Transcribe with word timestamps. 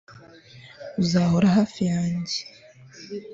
uzahora 1.01 1.47
hafi 1.57 1.79
yanjye 1.91 2.39